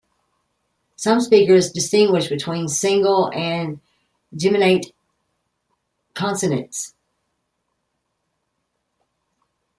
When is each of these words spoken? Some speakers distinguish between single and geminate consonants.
Some 0.95 1.21
speakers 1.21 1.71
distinguish 1.71 2.27
between 2.27 2.67
single 2.69 3.29
and 3.35 3.81
geminate 4.35 4.93
consonants. 6.15 6.95